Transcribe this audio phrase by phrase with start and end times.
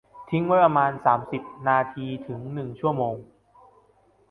[0.29, 3.15] ทิ้งไว้ประมาณ สามสิบ นาที ถึง หนึ่ง ชั่วโมง